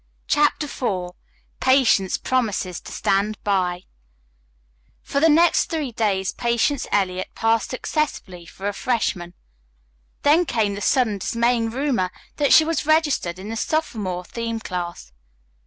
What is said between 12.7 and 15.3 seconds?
registered in the sophomore theme class.